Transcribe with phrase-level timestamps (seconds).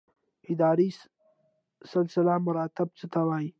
[0.53, 0.89] اداري
[1.91, 3.49] سلسله مراتب څه ته وایي؟